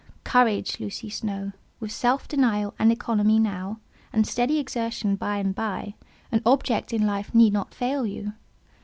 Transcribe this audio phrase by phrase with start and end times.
[0.23, 1.51] "Courage, Lucy Snowe!
[1.79, 3.79] With self denial and economy now,
[4.11, 5.93] and steady exertion by and by,
[6.31, 8.33] an object in life need not fail you.